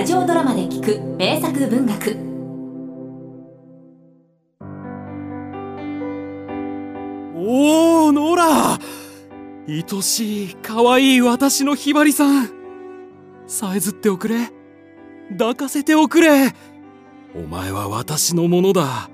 [0.00, 2.16] ラジオドラマで聞く名作文学。
[7.36, 8.78] おおノラ。
[9.68, 12.48] 愛しい可愛い私のひばりさん。
[13.46, 14.48] さえずっておくれ。
[15.32, 16.54] 抱かせておくれ。
[17.34, 19.10] お前は私のものだ。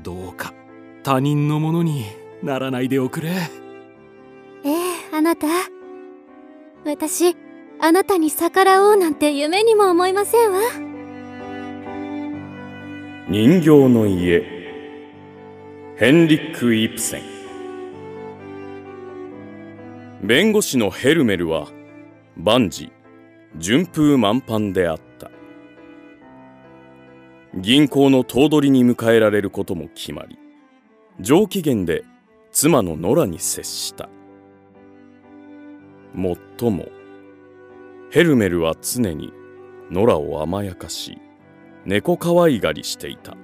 [0.00, 0.54] どうか
[1.02, 2.04] 他人のものに
[2.40, 3.30] ならないでおくれ。
[4.64, 4.74] ええ
[5.12, 5.48] あなた。
[6.84, 7.34] 私
[7.86, 10.58] あなたに逆らおうなんて夢にも思いませんわ。
[13.28, 14.42] 人形の家。
[15.96, 17.22] ヘンリック・イプセン。
[20.20, 21.68] 弁護士のヘルメルは
[22.36, 22.90] 万事
[23.56, 25.30] 順風満帆であった。
[27.54, 30.36] 銀行の頭取に迎えられることも決まり
[31.20, 32.02] 上機嫌で
[32.50, 34.08] 妻のノラに接した。
[36.14, 36.86] もっとも
[38.16, 39.30] ヘルメルは常に
[39.90, 41.18] ノラを甘やかし
[41.84, 43.36] 猫可愛がりしていた。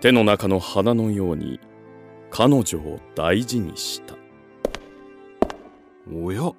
[0.00, 1.60] 手の中の花のように
[2.30, 4.16] 彼女を大事にした。
[6.12, 6.56] おやこ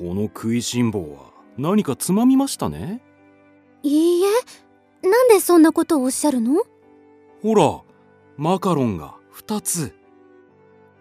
[0.00, 3.00] の食いしん坊は何かつまみましたね？
[3.84, 6.60] いいえなんでそんなことをおっしゃるの？
[7.44, 7.82] ほら
[8.36, 9.94] マカロンが2つ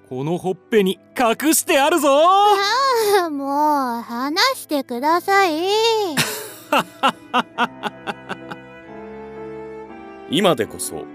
[0.08, 2.10] このほっぺに隠してあるぞ。
[2.12, 3.46] ああも
[4.00, 5.64] う話してください。
[10.30, 11.06] 今でこそ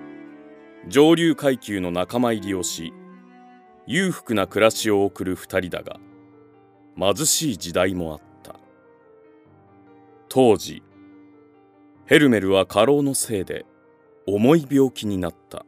[0.89, 2.93] 上流階級の仲間入りをし
[3.87, 6.01] 裕福な暮らしを送る二人だが
[6.97, 8.57] 貧しい時代もあった。
[10.29, 10.83] 当時
[12.07, 13.67] ヘルメルは過労のせいで
[14.27, 15.65] 重い病気になった。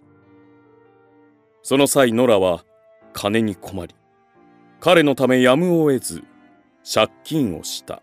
[1.62, 2.64] その際ノラは
[3.12, 3.94] 金に困り
[4.80, 6.24] 彼のためやむを得ず
[6.84, 8.02] 借金をした。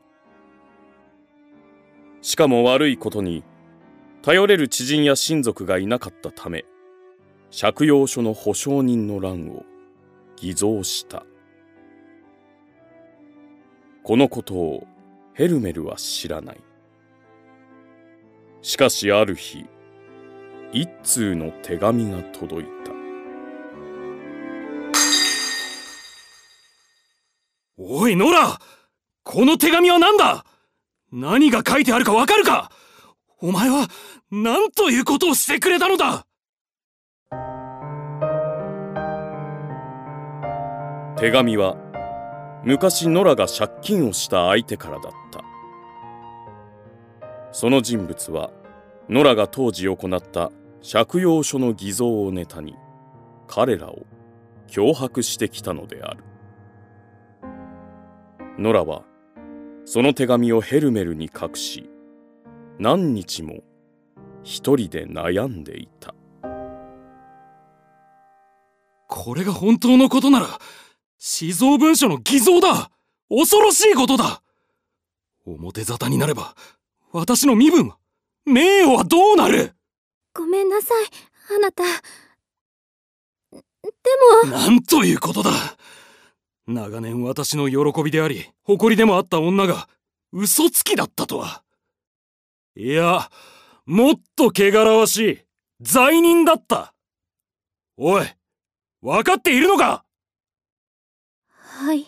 [2.21, 3.43] しかも悪いことに
[4.21, 6.65] 頼れる知人や親族がいなかったため
[7.57, 9.65] 借用書の保証人の欄を
[10.35, 11.25] 偽造した。
[14.03, 14.87] このことを
[15.33, 16.57] ヘルメルは知らない。
[18.61, 19.65] しかしある日
[20.71, 22.78] 一通の手紙が届いた。
[27.81, 28.59] おいノラ
[29.23, 30.43] この手紙は何だ？
[31.13, 32.69] 何が書いてあるかわかるか？
[33.39, 33.87] お前は
[34.29, 36.25] 何ということをしてくれたのだ？
[41.17, 41.77] 手紙は
[42.65, 45.41] 昔ノラが借金をした相手からだった。
[47.53, 48.51] その人物は
[49.07, 50.51] ノラが当時行った
[50.83, 52.75] 借用書の偽造をネタに
[53.47, 54.05] 彼らを
[54.67, 56.25] 脅迫してきたのである。
[58.59, 59.03] ノラは
[59.85, 61.89] その手紙をヘルメルに隠し
[62.77, 63.63] 何日も
[64.43, 66.13] 一人で悩んでいた。
[69.07, 70.59] これが本当のことなら
[71.17, 72.91] 死蔵文書の偽造だ。
[73.29, 74.41] 恐ろしいことだ。
[75.45, 76.53] 表沙汰になれば
[77.13, 77.97] 私の身分は
[78.45, 79.73] 名誉はどうなる？
[80.33, 81.05] ごめんなさい
[81.55, 81.83] あなた。
[83.53, 83.59] で
[84.45, 84.51] も。
[84.51, 85.51] なんということだ
[86.71, 89.89] 長年私の喜びであり誇りでもあった女が
[90.31, 91.63] 嘘つきだったとは。
[92.75, 93.29] いや
[93.85, 95.39] もっと汚らわしい
[95.81, 96.93] 罪人だった。
[97.97, 98.27] おい
[99.01, 100.05] 分かっているのか？
[101.49, 102.05] はい。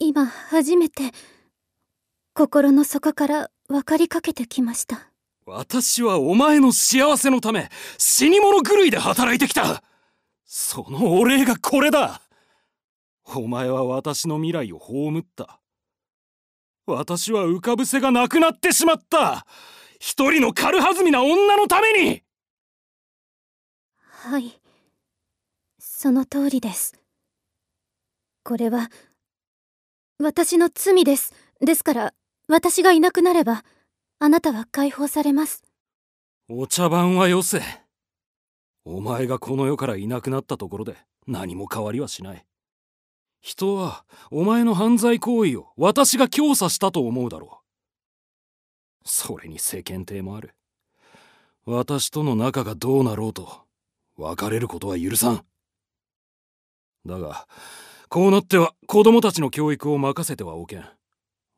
[0.00, 1.12] 今初めて
[2.34, 5.12] 心の底から分かりかけてきました。
[5.46, 9.84] 私はお前の幸せのため死に物狂いで働いてきた。
[10.44, 12.20] そのお礼がこれだ
[13.34, 15.60] お前は私の未来を葬った。
[16.86, 19.46] 私は浮かぶ瀬がなくなってしまった。
[19.98, 22.22] 一人の軽はずみな女のために。
[23.98, 24.60] はい。
[25.78, 26.94] その通りです。
[28.44, 28.90] これは
[30.22, 31.34] 私の罪です。
[31.60, 32.14] ですから
[32.48, 33.64] 私がいなくなれば
[34.20, 35.64] あなたは解放されます。
[36.48, 37.60] お茶番はよせ。
[38.84, 40.96] お前がこの世からいなくなったところで
[41.26, 42.45] 何も変わりはしない
[43.40, 49.08] 人はお前の犯罪行為を私が教唆したと思うだろう。
[49.08, 50.54] それに世間体もある。
[51.64, 53.66] 私との仲がどうなろうと
[54.16, 55.44] 別れることは許さん。
[57.06, 57.46] だが
[58.08, 60.88] こうなっては子供たちの教育を任せてはおけん。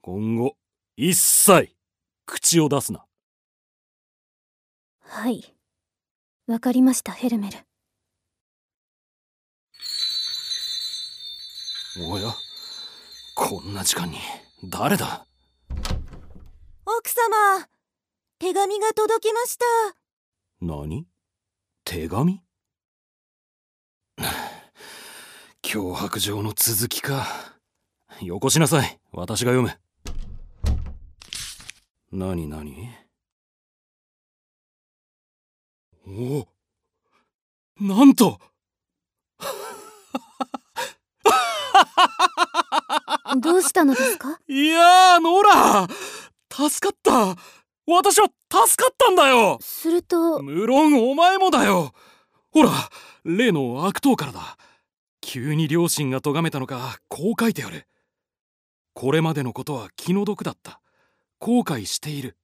[0.03, 0.57] 今後
[0.97, 1.75] 一切
[2.27, 3.05] 口を出すな。
[5.01, 5.55] はい。
[6.47, 7.68] わかりましたヘルメル。
[12.00, 12.33] おや
[13.35, 14.19] こんな時間に
[14.65, 15.27] 誰だ？
[16.87, 17.67] 奥様
[18.39, 19.65] 手紙が届きました。
[20.61, 21.06] 何？
[21.85, 22.41] 手紙？
[25.62, 27.27] 脅迫状の続きか。
[28.23, 29.00] よこしなさい。
[29.11, 29.77] 私が読む。
[32.12, 32.95] 何何？
[36.06, 36.47] お
[37.81, 38.39] なんと
[43.37, 44.41] どうしたのですか？
[44.49, 45.89] いやーノラ
[46.51, 47.37] 助かった。
[47.87, 49.59] 私は助かったんだよ。
[49.61, 51.93] すると無論お前もだよ。
[52.51, 52.71] ほら
[53.25, 54.57] 例の悪党からだ。
[55.21, 57.87] 急に両親が咎めたのかこう書いてある。
[58.95, 60.81] これまでのことは気の毒だった。
[61.39, 62.37] 後悔している。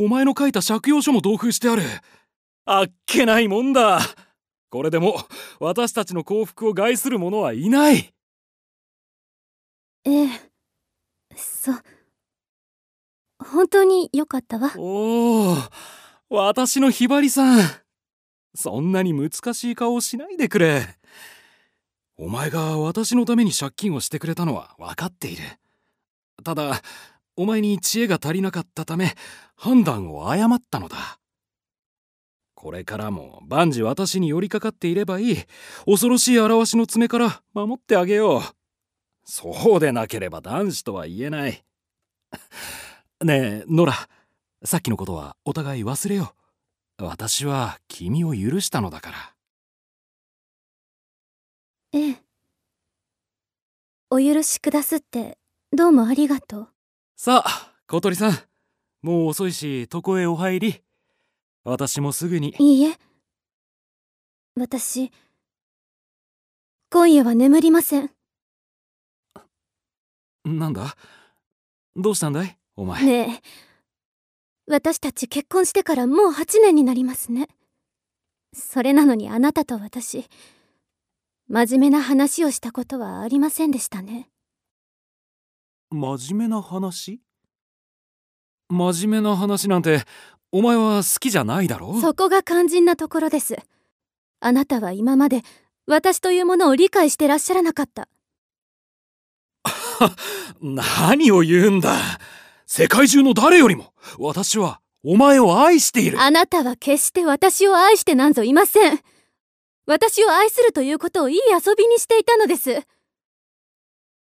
[0.00, 1.82] お前の書いた借用書も同封してある。
[2.64, 4.00] あっけないもんだ。
[4.70, 5.16] これでも
[5.60, 8.12] 私たちの幸福を害する者はいない
[10.06, 10.28] ええ。
[11.36, 11.82] そう
[13.38, 14.72] 本当によかったわ。
[14.76, 15.56] おお
[16.30, 17.60] 私のひばりさん。
[18.54, 20.96] そんなに難しい顔をしないでくれ。
[22.16, 25.42] お前が私のために借金をしてくれたのは分かっている。
[26.42, 26.80] ただ
[27.36, 29.14] お前に知恵が足りなかったため
[29.56, 31.18] 判断を誤ったのだ。
[32.54, 35.36] これからも万事私に寄りかかっていればいい。
[35.84, 38.55] 恐ろしい表しの爪から守ってあげよう。
[39.26, 41.64] そうでなければ男子とは言えない。
[43.24, 44.08] ねえノラ
[44.64, 46.34] さっきのことはお互い忘れよ
[46.98, 47.04] う。
[47.04, 49.34] 私は君を許したのだから。
[51.92, 52.22] ええ。
[54.10, 55.38] お許しくだすって
[55.72, 56.68] どうもありがとう。
[57.16, 58.38] さあ小鳥さん。
[59.02, 60.82] もう遅いし床へお入り。
[61.64, 62.54] 私もすぐに。
[62.60, 62.96] いいえ。
[64.54, 65.10] 私
[66.90, 68.15] 今夜は眠りません
[70.46, 70.96] なんだ？
[71.96, 72.56] どうしたんだい？
[72.76, 73.04] お前。
[73.04, 73.42] ねえ。
[74.68, 77.48] 私たち結婚してからもう8年になりますね。
[78.52, 80.26] それなのにあなたと私
[81.48, 84.28] 真面目な話をしたことはありませんでしたね。
[85.90, 87.20] 真面目な話？
[88.68, 90.02] 真面目な話なんて
[90.50, 92.00] お前は好きじゃないだろ？
[92.00, 93.56] そこが肝心なところです。
[94.40, 95.42] あなたは今まで
[95.86, 98.08] 私というものを理解してらっしゃらなかった
[100.60, 101.98] 何を言うんだ。
[102.66, 106.20] 世界中の誰よりも私はお前を愛している。
[106.20, 109.00] あなたは決して私を愛してなんぞいません。
[109.86, 112.82] 私を愛するということをいい遊びにしていたのです。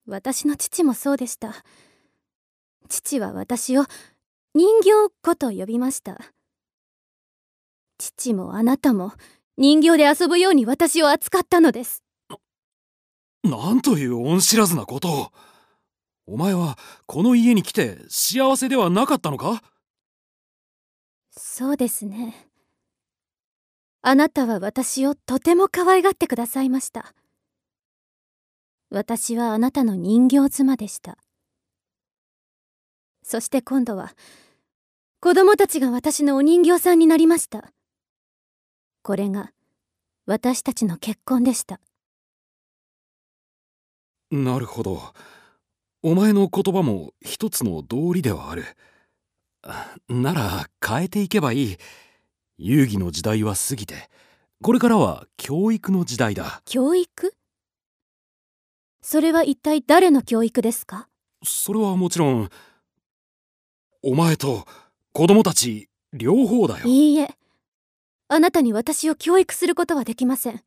[0.07, 1.65] 私の父もそうでした。
[2.89, 3.85] 父は私を
[4.55, 4.91] 人形
[5.23, 6.19] 子と呼びました。
[7.99, 9.13] 父もあなたも
[9.57, 12.03] 人形で遊ぶように私を扱ったのです。
[13.43, 15.33] なんという恩知らずなことを
[16.27, 19.63] お前はこの家に来て幸せではなかったのか？
[21.31, 22.49] そうですね。
[24.03, 27.15] あなたは私をとても可愛がってくださいました。
[28.91, 31.19] 私はあなたの人形妻でした。
[33.23, 34.13] そして今度は
[35.21, 37.73] 子供たちが私のお人形さんになりました。
[39.03, 39.53] これが
[40.27, 41.81] 私たちの結婚でした。
[44.31, 45.03] なるほど
[46.03, 48.65] お前の言葉も一つの道理ではある。
[50.09, 51.77] なら変えていけばいい。
[52.57, 54.09] 遊戯の時代は過ぎて。
[54.63, 56.63] これからは教育の時代だ。
[56.65, 57.35] 教育？
[59.03, 61.09] それは一体誰の教育ですか？
[61.45, 62.49] それはもちろん
[64.03, 64.67] お前と
[65.13, 66.87] 子供たち両方だよ。
[66.87, 67.35] いいえ。
[68.29, 70.63] あなたに私を教育することはできません。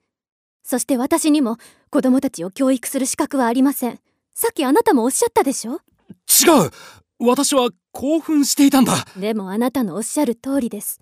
[0.63, 1.57] そして私にも
[1.89, 3.99] 子供たちを教育する資格はありません
[4.33, 5.73] さっきあなたもおっしゃったでしょ？
[5.73, 6.71] 違う。
[7.19, 9.05] 私は興奮していたんだ。
[9.17, 10.99] でもあなたのおっしゃる通りです。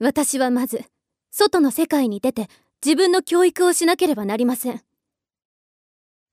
[0.00, 0.84] 私はまず
[1.30, 2.48] 外の世界に出て
[2.84, 4.82] 自分の教育をしなければなりません。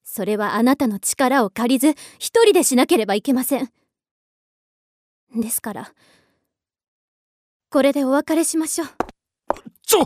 [0.03, 3.69] それはあなたの力を借りず一人でしなければいけません。
[5.35, 5.91] ですから
[7.69, 8.87] これでお別れしましょう。
[9.85, 10.03] ちょ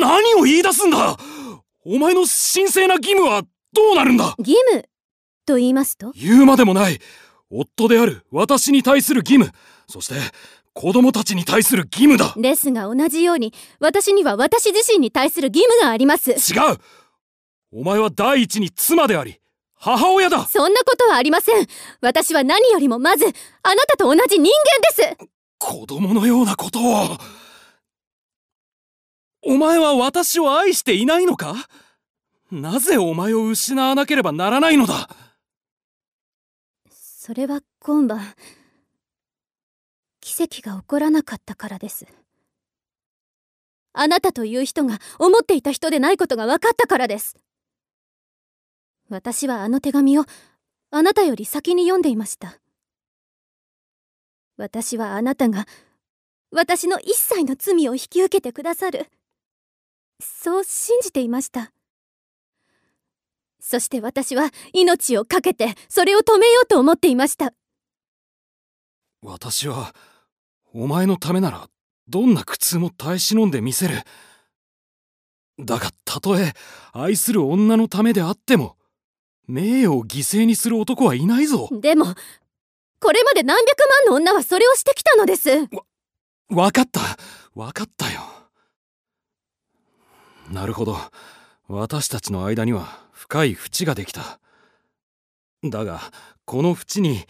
[0.00, 1.16] 何を言い出すんだ。
[1.84, 3.42] お前の神聖な義務は
[3.76, 4.34] どうなるんだ？
[4.38, 4.88] 義務
[5.44, 6.12] と言いますと？
[6.16, 6.98] 言うまでもない。
[7.50, 9.52] 夫である私に対する義務。
[9.88, 10.14] そして
[10.72, 12.34] 子供たちに対する義務だ。
[12.36, 16.32] ですが同じように私には私自身に対する義務があります。
[16.32, 16.34] 違
[16.72, 16.78] う。
[17.72, 19.38] お前は第一に妻であり
[19.74, 20.46] 母親だ。
[20.46, 21.66] そんなことはありません。
[22.00, 24.50] 私は何よりもまずあなたと同じ人
[24.98, 25.28] 間です。
[25.58, 27.16] 子供のようなことを。
[29.42, 31.54] お前は私を愛していないのか？
[32.50, 35.08] なぜお前を失わなければならないのだ？
[36.90, 38.34] それは今晩
[40.20, 42.06] 奇跡が起こらなかったからです。
[43.92, 47.36] あなたという人が思っていた人でないことが分かったからです。
[49.08, 50.24] 私はあの手紙を
[50.90, 52.60] あなたより先に読んでいました。
[54.56, 55.66] 私はあなたが
[56.52, 59.06] 私の一切の罪を引き受けてくださる。
[60.20, 61.72] そう信じていました。
[63.60, 67.52] そして私は命を懸けてそれを止めようと思っていました。
[69.22, 69.94] 私は
[70.72, 71.68] お前のためなら
[72.08, 74.02] どんな苦痛も耐え忍んでみせる。
[75.58, 76.52] だがたとえ
[76.92, 78.76] 愛する女のためであっても
[79.48, 81.68] 名誉を犠牲にする男はいないぞ。
[81.72, 82.06] でも
[83.00, 85.50] これまで何百万の女はそれをしてきたのです。
[86.50, 87.00] わかった
[87.54, 88.20] わかったよ。
[90.50, 90.96] なるほど
[91.68, 94.38] 私たちの間には深い淵ができた。
[95.64, 96.00] だが
[96.44, 97.24] この淵に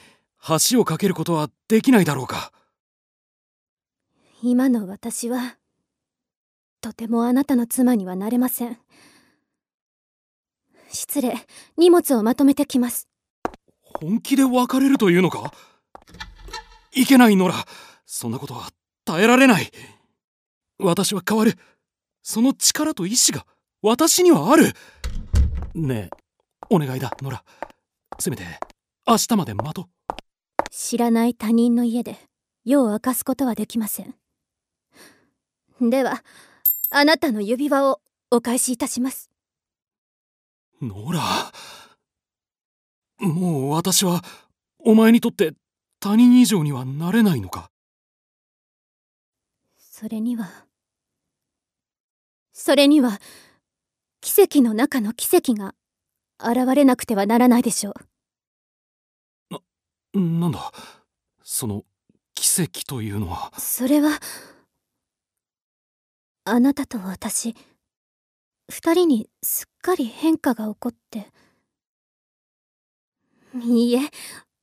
[0.71, 2.53] 橋を架けることはできないだろうか。
[4.43, 5.57] 今の私は
[6.83, 8.79] とてもあなたの妻にはなれません。
[10.93, 11.35] 失礼。
[11.79, 13.09] 荷物をまとめてきます。
[13.83, 15.53] 本気で別れるというのか？
[16.93, 17.55] いけないノラ
[18.05, 18.69] そんなことは
[19.07, 19.71] 耐えられない。
[20.79, 21.55] 私は変わる。
[22.23, 23.47] その力と意志が
[23.83, 24.73] 私にはある。
[25.75, 26.17] ねえ
[26.71, 27.45] お願いだノラ
[28.19, 28.45] せめて
[29.07, 29.89] 明日まで待とう。
[30.71, 32.17] 知らない他人の家で
[32.65, 34.15] 夜を明かすことはできません。
[35.81, 36.25] では
[36.91, 39.31] あなたの指輪をお返しいたします。
[40.81, 41.53] ノラ
[43.19, 44.23] もう私は
[44.79, 45.53] お前にとって
[46.01, 47.71] 他人以上にはなれないのか？
[49.79, 50.51] それには
[52.53, 53.19] それには
[54.27, 55.77] 奇跡の中の奇跡が
[56.41, 57.95] 現れなくてはならないでしょ
[59.53, 59.55] う。
[59.55, 59.61] な、
[60.21, 60.73] なんだ？
[61.45, 61.85] その
[62.35, 63.53] 奇跡というのは。
[63.57, 64.19] それは
[66.45, 67.55] あなたと私
[68.69, 71.29] 二人にすっかり変化が起こって。
[73.63, 74.01] いいえ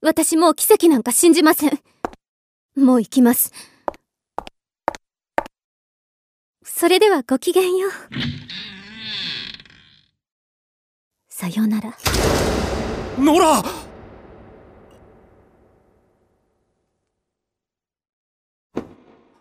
[0.02, 1.80] 私もう奇跡なんか信じません。
[2.76, 3.54] もう行きます。
[6.66, 7.92] それではごきげんよう
[11.36, 11.92] さよなら。
[13.18, 13.74] ノラは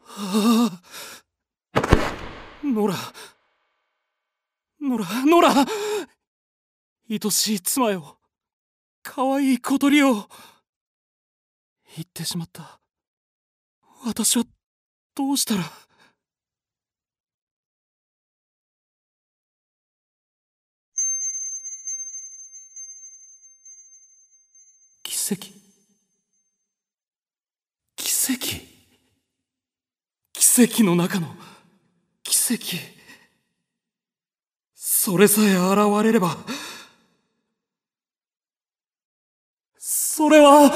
[0.07, 0.81] あ。
[2.65, 2.95] ノラ
[4.81, 5.67] ノラノラ
[7.11, 8.19] 愛しい妻よ。
[9.03, 12.81] 可愛い小鳥を言ってしまった。
[14.07, 14.45] 私は
[15.15, 15.65] どうしたら。
[25.23, 25.53] 奇跡。
[27.95, 28.61] 奇跡。
[30.33, 31.29] 奇跡の中の
[32.25, 32.77] 奇跡。
[34.75, 36.37] それさえ現れれば
[39.79, 40.71] それは